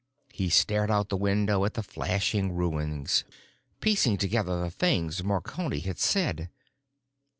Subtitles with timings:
[0.33, 3.23] He stared out the window at the flashing ruins,
[3.81, 6.49] piecing together the things Marconi had said.